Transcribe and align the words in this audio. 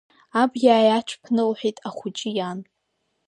Аб 0.41 0.51
иааиаҽԥнылҳәеит 0.63 1.77
ахәыҷы 1.87 2.29
иан. 2.37 2.59